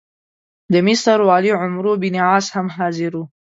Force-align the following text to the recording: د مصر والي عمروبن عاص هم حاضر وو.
د 0.71 0.73
مصر 0.87 1.17
والي 1.27 1.51
عمروبن 1.61 2.13
عاص 2.27 2.45
هم 2.55 2.67
حاضر 2.75 3.11
وو. 3.17 3.23